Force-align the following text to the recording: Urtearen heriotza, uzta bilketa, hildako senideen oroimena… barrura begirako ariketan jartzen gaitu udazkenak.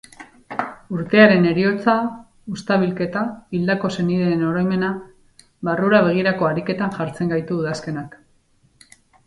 Urtearen 0.93 1.43
heriotza, 1.49 1.93
uzta 2.55 2.77
bilketa, 2.85 3.23
hildako 3.57 3.93
senideen 3.97 4.43
oroimena… 4.49 4.91
barrura 5.71 6.03
begirako 6.11 6.51
ariketan 6.53 6.99
jartzen 6.99 7.33
gaitu 7.37 7.61
udazkenak. 7.63 8.21